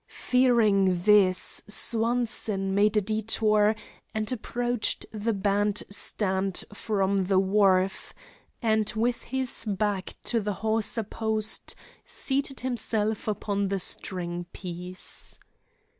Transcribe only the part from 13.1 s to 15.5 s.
upon the string piece.